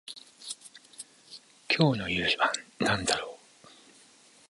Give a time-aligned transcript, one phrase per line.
[1.69, 2.35] 今日の夕飯
[2.83, 3.67] なんだろう